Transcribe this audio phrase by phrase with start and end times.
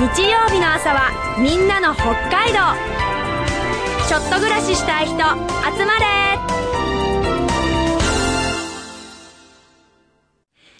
[0.00, 2.58] 日曜日の朝はみんなの北海道
[4.08, 5.20] ちょっと暮らししたい人集
[5.84, 6.40] まれ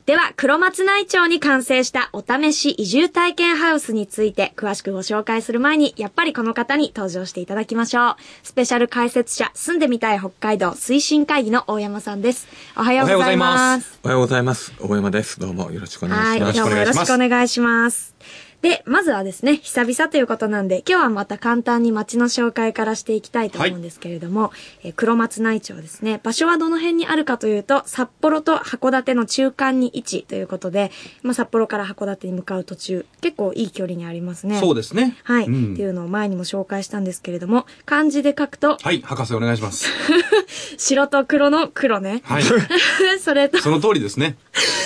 [0.06, 8.16] では、黒松内町に完成したお試し移住体験ハウスについて詳しくご紹介する前に、やっぱりこの方に登場していただきましょう。
[8.42, 12.48] スペシャル解説者、住んでみたい北海道推進会議の大山さんです。
[12.74, 14.00] おはようございます。
[14.02, 14.72] おはようございます。
[14.80, 15.38] 大山です。
[15.38, 16.52] どうもよろしくお願いします。
[16.52, 18.14] はい、どうもよろしくお願いします。
[18.62, 24.50] で、まずはですね、久々ということなんで、今日はまた簡単に街の紹介からしていきたいと思うんですけれども、は
[24.84, 30.90] い、え黒松内町ですね、場所はどの辺にあるかというと、札幌と函館の中間に位置ということで、
[31.22, 34.58] まあ、札幌から函館に向かう途中、結構いい距離にありますね。
[34.60, 35.16] そうですね。
[35.24, 39.86] はい、うん、っていうのを前にも紹介したんですけれども、漢字で書くと、はい、博士お願いします。
[40.76, 42.20] 白と黒の黒ね。
[42.24, 42.42] はい。
[43.20, 44.36] それと、その通りですね。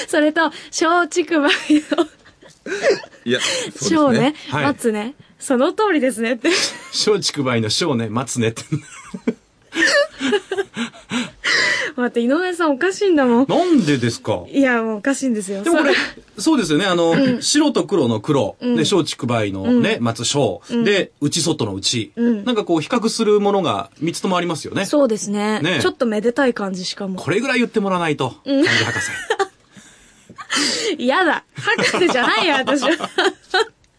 [0.07, 2.07] それと、小竹梅の
[3.25, 3.41] いや、
[3.77, 4.31] そうですね。
[4.31, 5.15] ね、はい、待つね。
[5.39, 6.49] その通りですねって。
[6.93, 8.63] 松竹梅の小ね、待つねって。
[11.97, 13.47] 待って、井上さんおかしいんだもん。
[13.49, 14.45] なんでですか？
[14.49, 15.63] いや、もうおかしいんですよ。
[15.63, 15.95] でもこれ、
[16.39, 16.87] そうですよね。
[16.87, 22.45] あの、うん、白と黒の黒、うん、で、松竹梅のね、うん、松小、うん、で、内外の内、うん。
[22.45, 24.87] なんかこう、比較するものが三つともありますよね。
[24.87, 25.61] そうですね。
[25.61, 27.17] ねちょっとめでたい感じしかも。
[27.21, 29.11] これぐらい言ってもらわないと、うん、博士。
[30.99, 31.45] 嫌だ。
[31.57, 33.11] 博士じゃないよ、私は。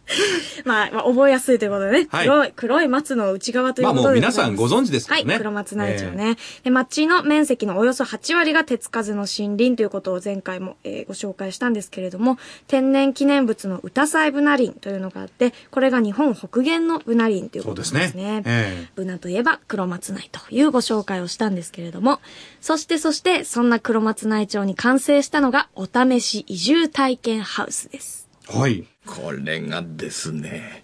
[0.65, 2.07] まあ、まあ、覚えやすいということでね。
[2.09, 4.03] はい、黒い、黒い松の内側ということで。
[4.03, 5.27] まあもう皆さんご存知ですからね。
[5.27, 6.29] はい、黒松内町ね。
[6.29, 17.99] えー、で、町の面積のおよそ8割が手つかずの森林ということを前回も、えー、ご紹介したんですけれども、天然記念物の歌祭ブナ林というのがあって、これが日本北限のブナ林ということですね。
[17.99, 18.43] そうですね。
[18.45, 22.19] えー、ブナといえば黒松内というご紹介をしたんですけれども、
[22.61, 28.27] そしてそして、そんな黒松内町に完成したのがお試し移住体験ハウスです。
[28.47, 28.85] はい。
[29.05, 30.83] これがですね、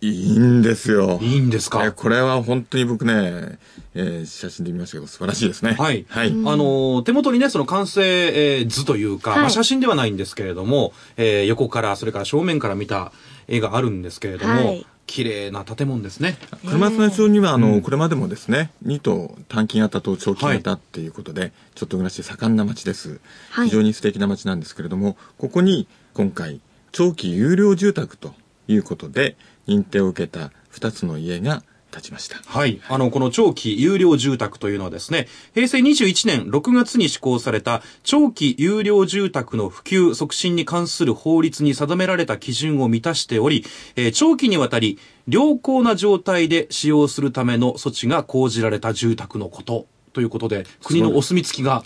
[0.00, 1.20] いいんですよ。
[1.22, 1.92] いいんですか？
[1.92, 3.58] これは本当に僕ね、
[3.94, 5.76] えー、写真で見ましたけど素晴らしいですね。
[5.78, 6.04] はい。
[6.08, 6.30] はい。
[6.30, 13.12] あのー、手元にね、その完成、えー、図というか、はい、まあ写真ではないんですけれども、えー、横から、それから正面から見た
[13.46, 16.36] 絵があるんですけれども、はい、綺麗な建物ですね。
[16.66, 23.20] 車津内町には、あの、これまでもですね、2棟短期型と長期型っていうことで、はい、ちょっと暮らし盛んな町です。
[23.54, 26.60] 非常に素敵な町なんですけれども、ここに今回、
[26.92, 28.34] 長期有料住宅と
[28.68, 29.36] いうことで
[29.66, 32.38] 認定を受けた2つの家が立ちました。
[32.46, 32.80] はい。
[32.88, 43.64] あの、この長期有料住宅というのはですね、平成21年6月に施行された長期有料住宅の普及促進に関する法律に定められた基準を満たしており、
[43.96, 44.98] えー、長期にわたり
[45.28, 51.82] 良好な状態で使用するための措置が講じられた住宅のことということで、国のお墨付きが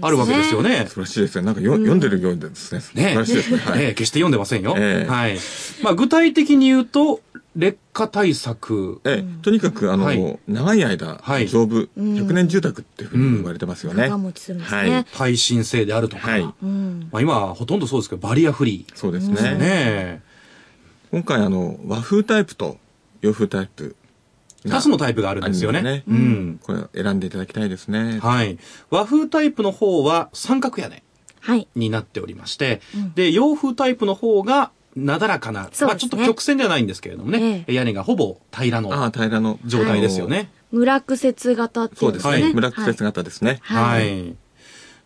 [0.00, 0.86] あるわけですよね。
[0.86, 1.46] 素晴らしいですね。
[1.46, 2.80] なんかよ、うん、読んでるようですね。
[2.80, 3.58] 素晴らしいですね。
[3.58, 4.74] はい、決して読んでませんよ。
[4.76, 5.38] えー、はい。
[5.82, 7.20] まあ、具体的に言うと、
[7.56, 9.00] 劣化対策。
[9.04, 14.04] ええ、とにかく、あの、はい、長い間、はい、丈夫、100年住宅っていうふうに言われてますよね。
[14.04, 14.90] 長持ちするんですね。
[14.90, 15.04] はい。
[15.04, 16.30] 耐震性であるとか。
[16.30, 16.42] はい。
[16.42, 18.96] まあ、今、ほとんどそうですけど、バリアフリー。
[18.96, 19.34] そうですね。
[19.56, 20.22] ね
[21.10, 22.78] 今回、あの、和風タイプと
[23.20, 23.96] 洋風タイプ
[24.64, 25.82] 2つのタイプがあるんですよね。
[25.82, 26.60] ねうん。
[26.62, 28.20] これ選んでいただきたいですね。
[28.20, 28.58] はい。
[28.90, 31.02] 和風タイプの方は三角屋根。
[31.40, 31.66] はい。
[31.74, 40.50] になっておりまして、はい、で、洋風タイプの方が、なだらかな、ね、まあちょっと曲線ではないんですけれどもね、ええ、屋根がほぼ平らのあ平らの状態ですよね。
[40.70, 42.30] 村苦節型っていうですね。
[42.30, 42.54] そうですね。
[42.54, 43.58] 村苦節型ですね。
[43.62, 44.02] はい。
[44.02, 44.36] はい、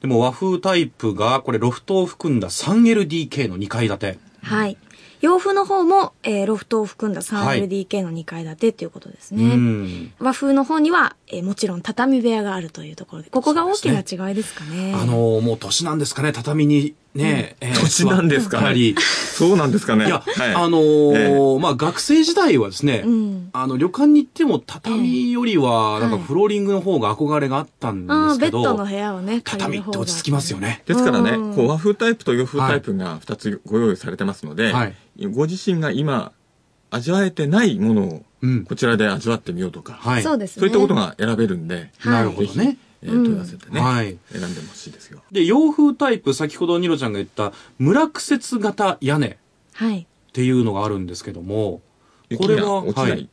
[0.01, 4.19] でも和風タイプが、これロフトを含んだ 3LDK の2階建て。
[4.43, 4.77] はい。
[5.21, 9.49] 洋風の方も、えー、ロフトを含んだ 3LDK の2階建てっていうことですね。
[9.49, 14.93] はい、和風の方には、えー、もちろん畳部屋があるというところで、ここが大きな違いですかね。
[14.93, 18.95] ねあのー、もう年なんですかね、畳にね、えー、年なんですかね。
[18.97, 20.07] そうなんですかね。
[20.07, 30.83] いや、はい、あのーえー、まあ、学生時代はですね、うん、あの、旅館に行っても畳よりは、なんかフローリングの方が憧れがあったんですけど、ベッドの部屋をね、畳って落ち着きますよね。
[30.87, 34.95] ですからね、こう和風タイプと洋風タイプが2つご用意されてますので、はい、
[35.27, 36.33] ご自身が今、
[36.91, 38.23] 味わえてないものを、
[38.67, 40.61] こちらで味わってみようとか、はい、そうですね。
[40.61, 42.79] そういったことが選べるんで、なるほどね。
[43.07, 45.23] えー、問い合わせてね、はい、選んでほしいですよ。
[45.33, 49.37] で、洋風タイプ、先ほどニロちゃんが言った村苦節型屋根っ
[50.33, 51.83] ていうのがあるんですけども、
[52.37, 53.29] これは、はい、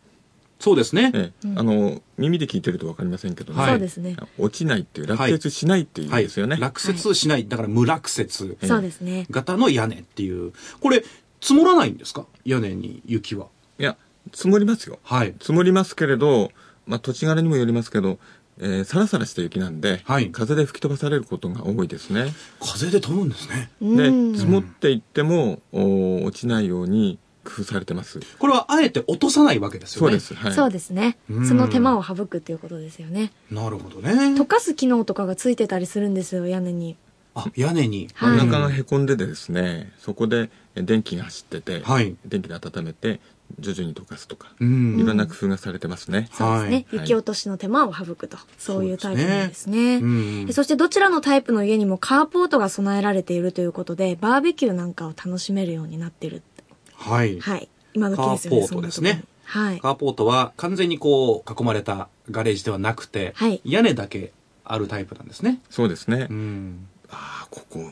[0.59, 6.61] そうですね、ええ、あの耳で聞いてると分かりませんけどね、そうですね落ちないっていう落雪しないっていうんですよね、はい。
[6.61, 9.25] はい、落雪しない、だから無落雪そうですね。
[9.29, 10.53] 型の屋根っていう。
[10.79, 11.03] これ
[11.41, 12.25] 積もらないんですか？
[12.45, 13.47] 屋根に雪は。
[13.79, 13.97] いや
[14.31, 16.51] 積もりますよ、はい、積もりますけれど、
[16.87, 18.19] まあ、土地柄にもよりますけど
[18.59, 22.33] えー、サラサラした雪なんで、はい、風で吹き飛ばされることが多いですね。
[22.61, 23.69] 風で飛ぶんですね。
[23.81, 28.19] で、積もっていってもお落ちないように、工夫されてます。
[28.39, 30.07] これはあえて落とさないわけですよね。
[30.07, 30.33] そうです。
[30.33, 30.53] はい。
[30.53, 31.17] そうですね。
[31.29, 33.31] うんその手間を省くっていうことですよね。
[33.51, 34.11] なるほどね。
[34.33, 36.95] 溶かす機能とかがついてたりするんですよ、屋根に。
[37.35, 38.09] あ、屋根に。
[38.13, 43.19] はい真ん中がへこんでてですね、そこでえ電気が走ってて、はい電気で温めて
[43.59, 46.29] 徐々に溶かすとか、うんいろんな工夫がされてますね。
[46.31, 46.75] そうですね。
[46.75, 48.37] はい雪落としの手間を省くと。
[48.57, 50.01] そういうタイプなんですね。
[50.51, 56.41] そしてどちらのタイプの家にもカーポートが備えられているということで、バーベキューなんかを楽しめるようになってる。
[56.95, 57.39] はい。
[57.39, 57.69] はい。
[57.93, 58.59] 今時ですよね。
[58.61, 59.79] カーポートですねそんなところにはい。
[59.79, 64.31] カーポートは完全にこう囲まれたガレージではなくて、はい屋根だけ
[64.65, 65.59] あるタイプなんですね。
[65.69, 66.27] そうですね。
[66.29, 66.87] うん。
[67.09, 67.91] ああ、ここ、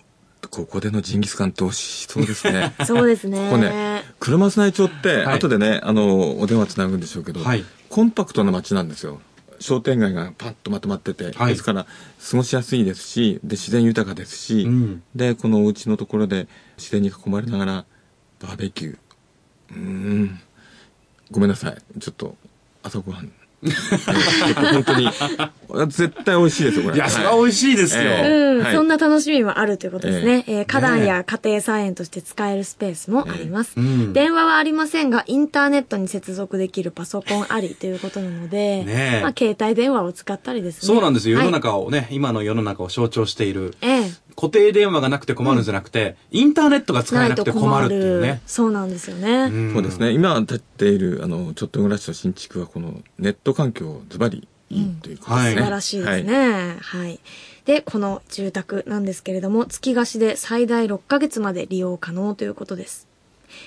[0.51, 2.73] ここでのジンギスカンって美味しそうですね。
[2.85, 3.49] そうですね。
[3.49, 9.21] ここね、黒松内町って、はい後でね、あの、お電話つなぐんでしょうけど、はいコンパクトな街なんですよ。
[9.59, 11.85] 商店街がパッとまとまってて、はいですから、
[12.29, 17.85] 過ごしやすいですし、で、自然豊かですし、うんで、このお家のところで自然に囲まれながら、
[18.41, 18.97] バーベキュー。
[19.71, 20.39] うーん。
[21.31, 21.99] ごめんなさい。
[21.99, 22.35] ちょっと、
[22.83, 23.31] 朝ごはん。
[23.61, 25.09] 結構本当に、
[25.87, 26.95] 絶対美味しいですよ、これ。
[26.95, 28.03] いや、それは美味しいですよ。
[28.03, 30.43] ええうん、はいそんな楽しみもあるということですね。
[30.47, 33.73] えー花壇ねや家庭菜園として使えるスペースもあります。
[33.77, 40.87] ええうん電話はありませんが、インターネットに接続できるパソコンありということなので、ねえまあ、携帯電話を使ったりですね。
[40.87, 41.37] そうなんですよ。
[41.37, 43.75] 世のはい中をね、今の世の中を象徴している。
[43.81, 48.41] ええ固定電話がなくて困るんじゃなくて、インターネットが使えなくて困るっていうね。
[48.45, 49.47] そうなんですよね。
[49.47, 50.11] んそうですね。
[50.11, 55.45] 今建っている、あの、ちょっと暮らしの新築は、このネット環境、ズバリいいということですね。
[55.45, 56.77] はい素晴らしいですね。
[56.81, 57.19] はい。
[57.65, 63.07] で、この住宅なんですけれども、月貸しで最大6ヶ月まで利用可能ということです。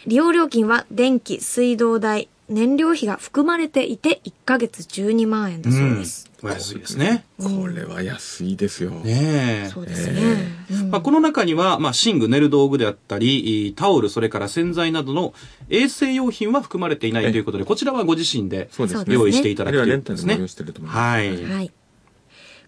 [0.06, 6.30] 利用料金は電気、水道代、燃料費が含まれていて1ヶ月12万円だそうです。
[6.42, 7.24] お安いですね。
[7.42, 8.90] これは安いですよ。
[8.90, 9.70] ねえ。
[9.72, 10.20] そうですね。
[10.70, 15.32] うんまあ、この中には、まあ、寝具、寝る道具であったり、タオル、それから洗剤などの
[15.70, 19.14] 衛生用品は含まれていないということで、こちらはご自身でそうですね。
[19.14, 20.48] 用意していただくといはレンいうことですねタルでも用意。
[20.48, 20.98] してると思います。
[20.98, 21.72] はいはい。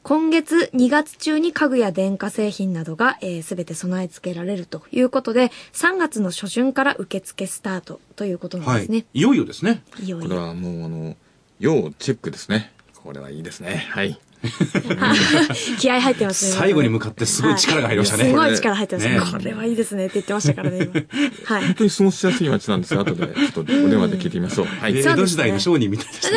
[0.07, 8.99] 今月2月中に家具や電化製品などがすべ、えー全て備え付けられるということで、3月の初旬から受付スタートということなんはですね。
[8.99, 9.19] い。
[9.19, 9.83] いよいよですね。
[10.01, 10.29] い、よいよ。
[10.29, 11.17] これはもう、あの、
[11.59, 12.73] 要チェックですね。
[12.95, 13.85] これはいいですね。
[13.91, 14.17] はい。
[15.79, 16.53] 気合入ってますね。
[16.53, 18.25] 最後に向かってすごい力が入りましたね。
[18.25, 19.15] すごい力入ってますね。
[19.15, 20.93] ねこれはいいですねって言ってましたからね、今。
[21.57, 21.75] はい本。
[21.75, 24.67] 当に過ごしやすい街なんですが、後でちょっとお電話で聞いてみましょう。
[24.81, 24.99] はい。
[24.99, 26.31] 江戸時代の商人みたいでした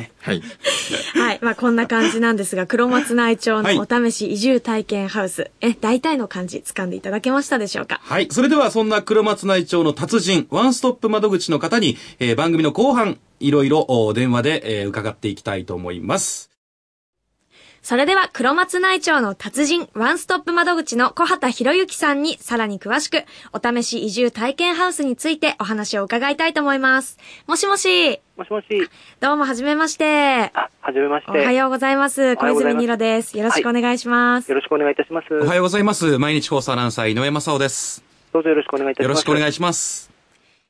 [0.00, 0.10] ね。
[0.20, 0.42] はい。
[1.14, 1.38] はい。
[1.42, 5.50] まあ、こんな感じなんですが、黒松内町はいのお試し移住体験ハウス。
[5.60, 8.00] え、大体の感じ掴んでいただけましたでしょうか？
[8.02, 8.28] はい。
[8.30, 16.53] それでは、そんな黒松内町の達人、ワンストップ窓口の方に、えー番組の後半、いろいろお電話で、えー伺っていきたいと思います。
[17.84, 27.18] それでは、黒松内町の達人、ワンストップ窓口の小畑博之さんにさらに詳しく、お試し移住体験ハウスについてお話を伺いたいと思います。
[27.46, 28.66] もしもし、もしもし。
[29.20, 30.50] どうもはじめまして。
[30.54, 31.38] あ、はじめまして。
[31.38, 32.36] おはようございます。
[32.36, 33.36] 小泉二郎です。
[33.36, 34.48] よろしくお願いします。
[34.48, 35.34] よろしくお願いいたします。
[35.34, 36.18] おはようございます。
[36.18, 38.02] 毎日放送アナウンサー、井上正雄です。
[38.32, 39.08] どうぞよろしくお願いいたします。
[39.08, 40.13] よろしくお願いしします。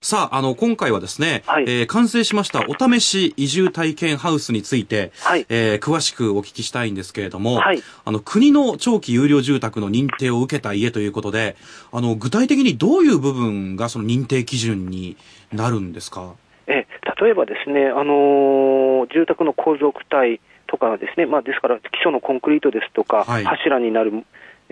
[0.05, 1.65] さあ、あの、今回はですね、はい。
[1.65, 5.47] えー完成しましたお試し移住体験ハウスについて、はい。
[5.49, 7.83] えー詳しくお聞きしたいんですけれども、はい。
[8.05, 11.57] あの、国の長期有料住宅の認定を受けた家ということで、
[11.91, 15.17] あの、具体的にどういう部分がその認定基準に
[15.55, 16.35] なるんですか？
[16.67, 16.87] え、
[17.23, 23.45] 例えばですね、あのー住宅の構造体とかですね、まあ、ですから基礎のコンクリートですとか、はい。
[23.45, 24.13] 柱になる、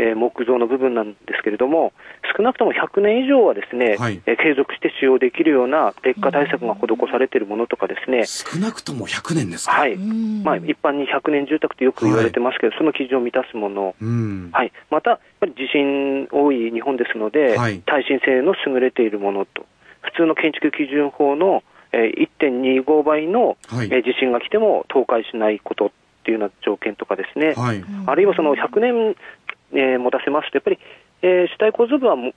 [0.03, 1.93] えー木造の部分なんですけれども、
[2.37, 4.21] 少なくとも100年以上はですね、はい。
[4.27, 9.73] えー継続して使用できるような劣化対策が施されているものとかですね、少なくとも100年ですか？
[9.73, 10.43] はい、ん。
[10.43, 14.51] まあ、一般に100年住宅とよく言われてますけど、その基準を満たすもの、うん。
[14.53, 17.81] はい、また、やっぱり地震多い日本ですので、はい。
[17.87, 19.65] 耐震性の優れているものと、
[20.01, 23.89] 普通の建築基準法の、えー1.25倍の、はい。
[23.93, 25.91] えー地震が来ても倒壊しないことっ
[26.25, 27.85] ていうような条件とかですね、はい。
[28.07, 29.17] あるいはその100年、
[29.73, 30.79] えー持たせますと、やっぱり、
[31.23, 32.33] えー主体構造部はも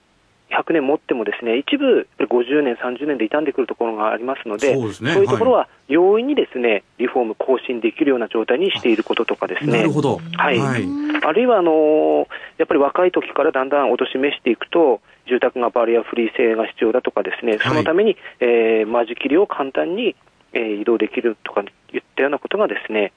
[0.48, 9.78] 100年持ってもですね、一部やっぱり50年、30年で傷んでくるところがありますので、そうですねいうところは容易にですね、リフォーム更新できるような状態にしていることとかですね。
[9.78, 10.20] なるほど。
[10.36, 10.84] はいはい。
[11.24, 12.26] あるいはあのー
[12.58, 20.14] やっぱり若い時からだんだんおとしめしていくと、住宅がバリアフリー性が必要だとかですね、そのために、えー間仕切りを簡単に、
[20.52, 21.62] えー移動できるとか
[21.92, 23.12] いったようなことがですね、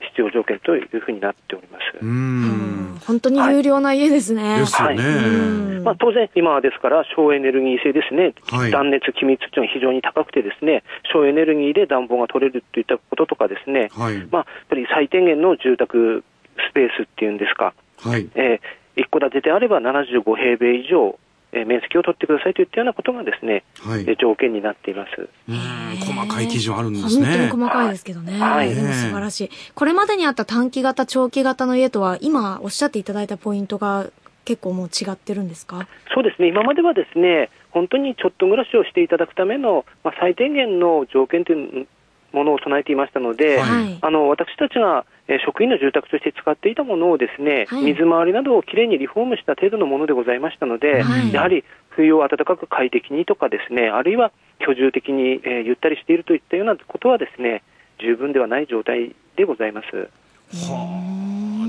[0.00, 1.84] 必要条件というふうになっております。
[2.02, 2.42] ううん
[2.82, 2.85] ん。
[3.06, 4.58] 本当に有料な家ですね。
[4.60, 5.02] ですよね。
[5.02, 14.26] うんまあ、当然、今はですから、省エネルギー性ですね、はい断熱、気密というのは非常に高くて、ですね省エネルギーで暖房が取れるといったこととかですね、はい。
[14.30, 16.24] まあ、やっぱり最低限の住宅
[16.70, 18.28] スペースっていうんですか、はい。
[18.34, 21.18] えー一戸建てであれば75平米以上
[21.52, 24.00] えー面積を取ってくださいといったようなことがですね、はい。
[24.02, 25.28] えー条件になっています。
[25.48, 25.56] うん、
[25.98, 27.48] 細かい基準あるんです本当にね。
[27.48, 28.38] 細かいですけどね。
[28.38, 29.50] はい素晴らしい。
[29.74, 34.06] これまでにあった短期型、長期型の家とは、今おっしゃっていただいたポイントが
[34.44, 35.88] 結構もう違ってるんですか？
[36.14, 41.86] そうですね、今まではですね、本当にちょっと暮らしをしていただくための、まあ、最低限の条件という
[42.32, 43.98] ものを備えていましたので、はいはい。
[44.00, 57.62] あの私たちが、えー職員の住宅として使っていたものをですね、はい水回りなどをきれいにリフォームした程度のものでございましたので、はいやはり冬を暖かく快適にとかですね、あるいは居住的に、えーゆったりしているといったようなことはですね、
[57.98, 60.08] 十分ではない状態でございます。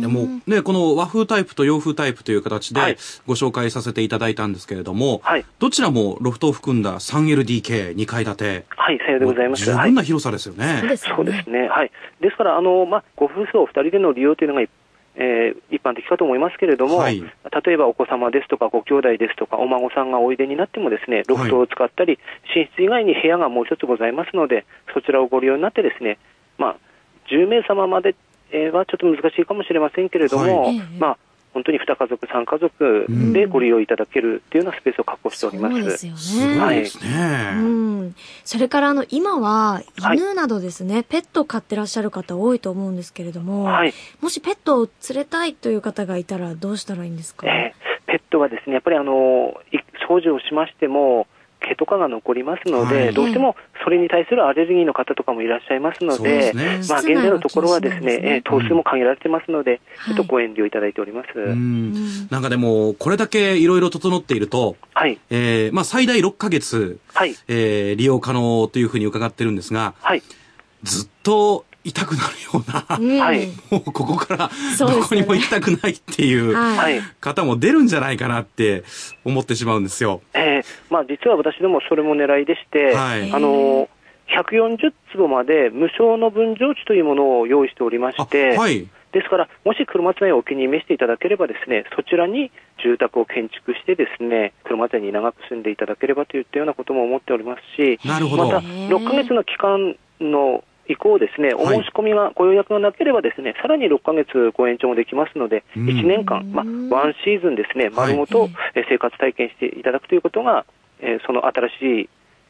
[0.02, 8.66] でもね、この和風タイプと洋風タイプという形ではいご紹介させていただいたんですけれども、はい、どちらもロフトを含んだ 3LDK、2階建て。
[8.70, 9.70] はい、さようでございます。
[9.70, 10.78] はい十分な広さですよね。
[10.80, 11.16] そうですよね。
[11.18, 17.22] そうですね、はい、ですから、あのまあ、ご夫婦お二人での利用というのが、えー一般的かと思いますけれども、はい
[17.66, 22.20] 例えばお子様ですとか、ご兄弟ですとか、お孫さんがおいでになっても、ですねロフトを使ったり、
[22.56, 26.20] 寝室以外に部屋がもう一つございますので、そちらをご利用になって、ですね、
[26.58, 26.78] まあ、
[27.30, 28.27] 10名様までえー
[28.72, 31.18] はちょっと難しいかもしれませんけれども、はいまあ、
[31.54, 35.76] 本当に2家族、3家族でご利用いただけるというようなスペースを確保しております。
[35.76, 36.76] そうですね。
[36.76, 37.52] ですね。
[37.56, 38.16] うん。
[38.46, 49.78] それからあの、今ははい犬などですね、ペットを飼ってらっしゃる方多いと思うんですけれども、はいもしペットを連れたいという方がいたらどうしたらいいんですか、えーペットはですね、やっぱりあのい
[50.10, 51.28] 掃除をしましても、
[51.60, 53.56] 毛とかが残りますので、はいどうしても
[53.88, 60.16] それに対するアレルギーの方とかもいらっしゃいますのでで、すねまあ、現在のところはですね、ねえー頭数も限られてますので、はい。
[60.16, 61.28] ちょっとご遠慮いただいております。
[61.40, 62.28] うん。
[62.30, 70.24] なんかでも、これだけいろいろ整っていると、はい、えー、まあ最大6ヶ月、はい、えー、利用可能というふうに伺ってるんですが、はい、
[70.84, 76.56] ずっと痛くなるような、もうここからどこにも行きたくないっていう。
[77.22, 78.84] 方も出るんじゃないかなって
[79.24, 80.22] 思ってしまうんですよ。
[80.34, 83.90] えーまあ、実は私どもそれも狙いでして、はいあの
[84.28, 88.88] 140坪まで無償の分譲地というものを用意しておりまあして、はい。
[89.14, 92.52] ですから、もし車津内をお気に召していただければですね、そちらに
[92.84, 110.66] 住宅を建築してですね、車津内に長く住んでいただければといったようなことも思っておりますし、なるほどまたへー6ヶ月の期間の以降ですね、おはい申し込みが、ご予約がなければですね、さらに6ヶ月ご延長もできますので、うん1年間、まあ、ワンシーズンですね、丸ごと、えー生活体験していただくということが、
[111.00, 112.10] えーその新しい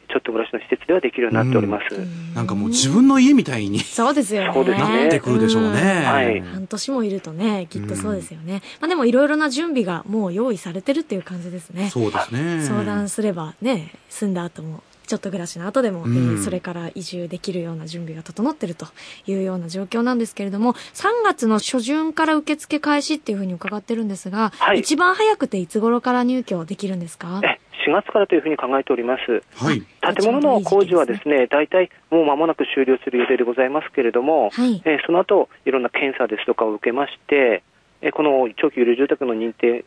[0.10, 1.96] ちょっと暮らしの施設ではできるようになっております。
[2.34, 4.52] なんかもう自分の家みたいにそうですよね。
[4.54, 6.04] そうですねなってくるでしょうね。
[6.06, 8.62] はい半年もいるとね、きっとそうですよね。
[8.80, 11.90] まあでもいろいろな準備がもう用意されてるっていう感じですね。
[11.90, 12.62] そうですね。
[12.62, 16.14] 相談すればね、住んだ後も、ちょっと暮らしの後でも、うん。
[16.16, 18.86] えーそれから移住できるような準備が整ってると
[19.26, 24.80] いうような状況なんですけれども、3月の初旬から受付開始っていうふうに伺ってるんですが、はい。
[24.80, 27.42] 一番早くていつ頃から入居できるんですか？
[27.44, 29.42] え4月からというふうに考えております。
[29.56, 29.82] はい。
[30.16, 34.82] 建物の工事はですね、大体もう間もなく終了する予定でございますけれども、はい。
[34.86, 37.64] えーその後、いろんな検査ですとかを受けまして、
[38.02, 39.84] えーこの長期有料住宅の認定を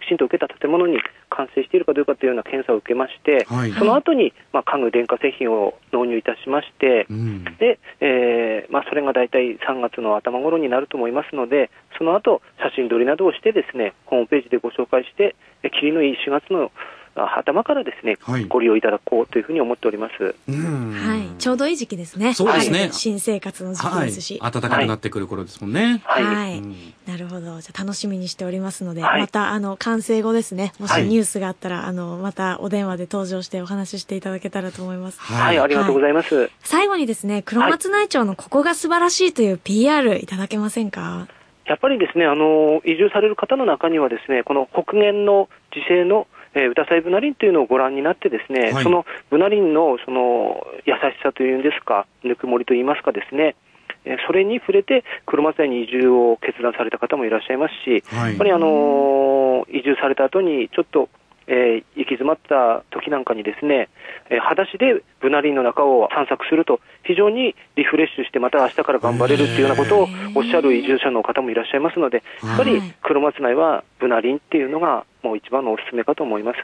[0.00, 0.98] きちんと受けた建物に
[1.30, 7.44] 完成しているかどうかというような検査を受けまして、はいその後に、まあ、家具、電化製品を納入いたしまして、うん。
[7.58, 20.34] で、えーまあ、それが大体3月の頭頃になると思いますので、その後写真撮りなどをしてですね、ホームページでご紹介して、え霧のいい4月のあ頭からですね、はいご利用いただこうというふうに思っております。
[20.48, 21.28] うんはい。
[21.38, 22.34] ちょうどいい時期ですね。
[22.34, 24.40] そうですねはい新生活の時期はいですし。。
[24.40, 26.00] 暖かくなってくる頃ですもんね。
[26.04, 26.24] はい。
[26.24, 26.76] はいうん
[27.06, 27.60] なるほど。
[27.60, 35.20] じゃあ楽しみにしておりますので、はいまた、あの、完成後ですね、もしはいニュースがあったら、あの、またお電話で登場してお話ししていただけたらと思います。
[35.20, 36.48] はい、ありがとうございます。
[36.60, 41.26] 最後にですね、黒松内町のここが素晴らしいという PR いただけませんか？
[41.66, 48.84] やっぱりですね、あの、移住される方の中にはですね、この北限の自生の、えー、歌祭ブナリンというのをご覧になってですね、はい。
[48.84, 53.56] そのブナリンのその優しさというんですか、ぬくもりといいますかですね、
[54.04, 58.30] えーそれに触れて車松屋に移住を決断された方もいらっしゃいますし、はい。
[58.30, 61.08] やっぱりあのー移住された後にちょっと、
[61.46, 63.88] えー行き詰まった時なんかにですね、
[64.30, 76.58] えー裸足でブナリンの中を散策すると非常にリフレッシュしてまた明日から頑張れるっていうようなことをおっしゃる移住者の方もいらっしゃいますので、やっぱりはい黒松内はブナリンっていうのがもう一番のおすすめかと思います。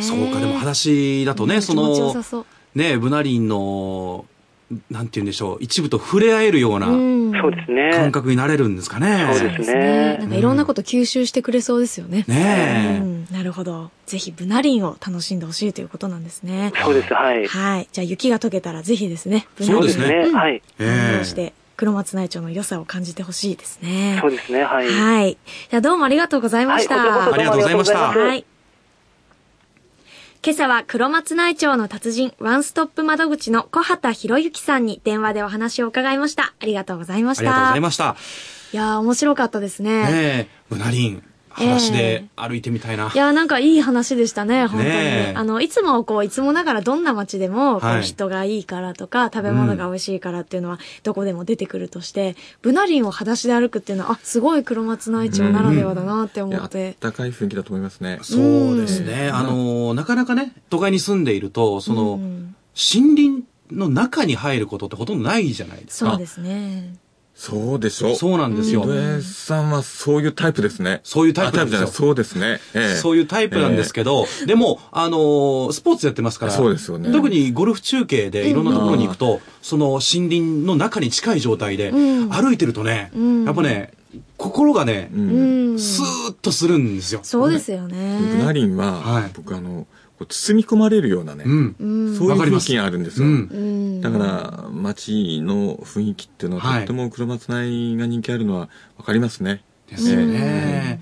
[0.00, 2.46] そうか、でも話だとね、その。
[2.74, 4.26] ね、ブナリンの、
[4.90, 6.86] なんて言うんでしょう、一部と触れ合えるような。
[6.86, 9.26] 感覚になれるんですかね。
[9.32, 12.24] そうですねなんかいろんなこと吸収してくれそうですよね。
[12.28, 13.90] ねえうん、なるほど。
[14.06, 16.72] ぜひ、ブナリンを楽しんでほしいということなんですね。
[16.84, 17.46] そうです、はい。
[17.46, 17.88] はい。
[17.90, 20.62] じゃあ、雪が溶けたらぜひですね、ブナリンそうですねんはい。
[20.78, 20.84] ええ
[21.14, 24.18] 堪能して、黒松内町の良さを感じてほしいですね。
[24.20, 24.88] そうですね、はい。
[24.88, 25.38] はい。
[25.70, 26.96] じゃあ、どうもありがとうございました。
[26.96, 28.44] はいありがとうございましたはい。
[30.40, 36.54] 今朝は黒松内町の達人、ワンストップ窓口の小畑博之さんに電話でお話を伺いました。
[36.60, 37.42] ありがとうございました。
[37.42, 38.16] ありがとうございました。
[38.72, 40.02] いやー、面白かったですね。
[40.04, 41.24] ねえ、ブナリン、
[41.58, 43.10] 裸足で歩いてみたいな。
[43.14, 44.90] いやー、なんかいい話でしたね、本当に。
[44.90, 44.94] ね
[45.30, 56.90] えあの、いつもこう、いつもながらどんな街でも、はい人がいいからとか、食べ物が美味しいからっていうのは、どこでも出てくるとして、ブナリンを裸足で歩くっていうのは、あ、すごい黒松内町ならではだなって思って。
[56.90, 58.18] ったかい雰囲気だと思いますね。
[58.22, 59.30] そうですね。
[59.32, 66.12] あの、なかなかね、都会に住んでいると、その、うん森林の中に入ることってほとんどないじゃないですか。
[66.12, 66.94] そうですね。
[67.38, 68.82] そうでしょそうなんですよ。
[68.84, 71.00] 井上さんはそういうタイプですね。
[71.04, 72.58] そういうタイプなんですよそうですね。
[72.74, 83.92] ええそういうタイプなんですけど、でも、あのースポーツやってますから、そうですよね特にゴルフ中継でいろんなところに行くと、その森林の中に近い状態で、うん歩いてるとね、んやっぱね、
[84.36, 85.16] 心がね、う。
[85.16, 85.78] うんん。
[85.78, 87.20] スーッとするんですよ。
[87.22, 88.18] そうですよね。
[88.36, 89.86] ブナリンは、はい僕あの、
[90.18, 91.76] こう包み込まれるようなね、うん。
[91.78, 92.16] うん。
[92.16, 93.26] そういう雰囲気があるんですよ。
[93.26, 94.00] うんうん。
[94.00, 99.62] だから、街の雰囲気っていうのは、はいとっても黒松内が人気あるのはわかりますね。
[99.90, 101.00] ですよね。